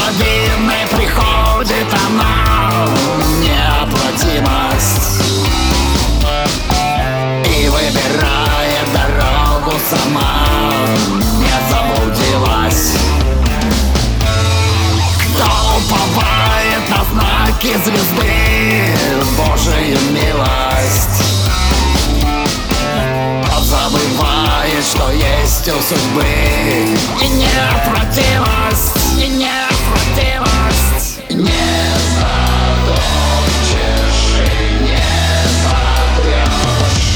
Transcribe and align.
Холодильный 0.00 0.86
приходит 0.90 1.86
она. 2.06 2.86
Неоплатимость 3.40 5.20
И 7.44 7.68
выбирает 7.68 8.86
дорогу 8.94 9.72
сама. 9.90 10.46
Не 11.38 11.56
заблудилась. 11.68 12.94
Кто 15.34 15.50
уповает 15.76 16.84
на 16.88 17.04
знаки 17.04 17.72
звезды? 17.84 18.96
Божию 19.36 19.98
милость. 20.12 21.18
Забывает, 23.62 24.84
что 24.84 25.12
есть 25.12 25.68
у 25.68 25.80
судьбы. 25.82 26.24
И 27.22 27.28
неоплатимость 27.28 29.00
и 29.20 29.28
неотвратимость 29.28 29.79
не 31.30 31.62
затопчешь 32.16 34.26
и 34.38 34.40
не 34.82 35.06
сотрешь 35.62 37.10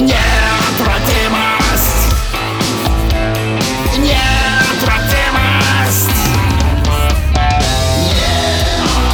Неотвратимость 0.00 2.04
Неотвратимость 3.98 6.22
Не 8.00 8.32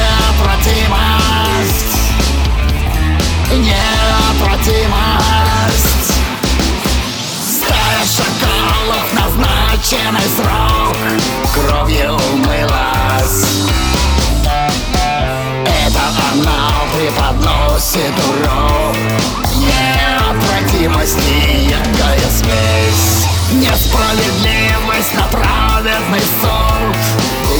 Несправедливость 23.53 25.13
на 25.15 25.27
праведный 25.27 26.21
суд 26.41 26.97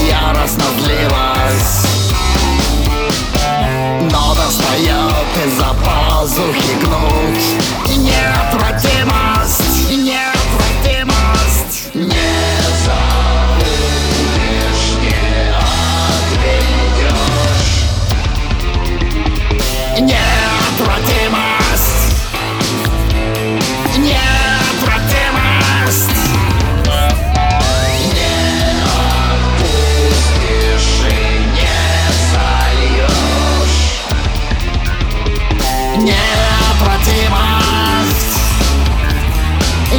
Яростно 0.08 0.64
длилась 0.78 1.94
но 4.10 4.34
достает 4.34 5.46
из-за 5.46 5.74
пазухи 5.84 6.74
гнут 6.82 7.63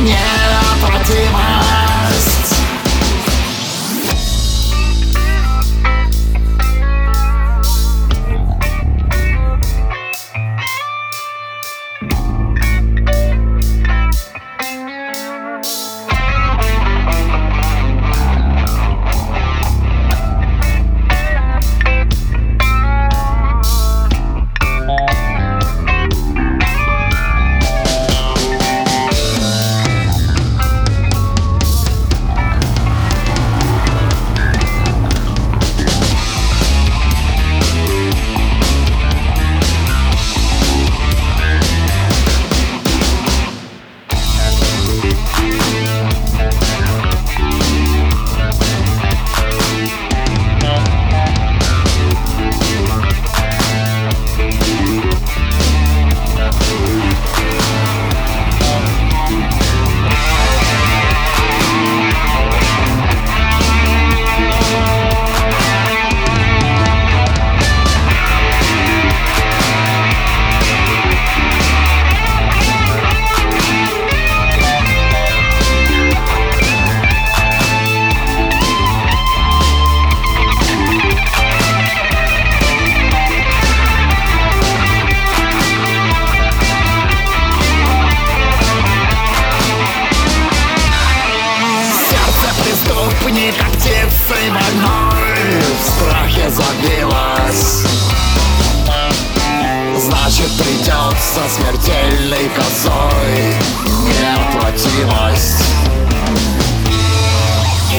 Неотвратимость 0.05 1.54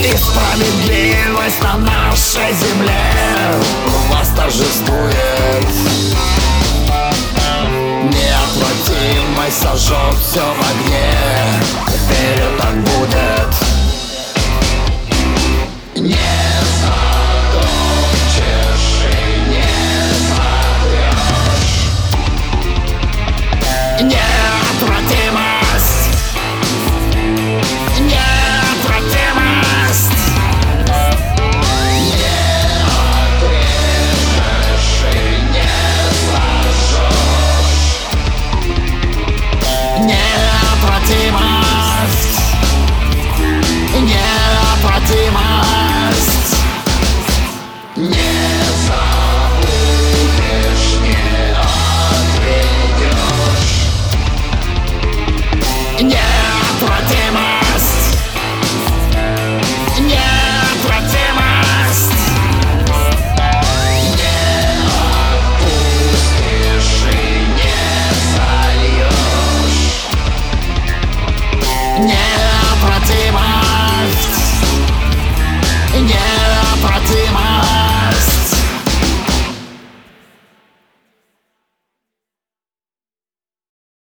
И 0.07 0.17
справедливость 0.17 1.61
на 1.63 1.79
нашей 1.79 2.53
земле. 2.55 3.13
Восторжествует 4.09 5.67
Неотвратимость 8.05 9.63
сожжет 9.63 10.17
все 10.23 10.43
в 10.43 10.61
огне 10.71 11.86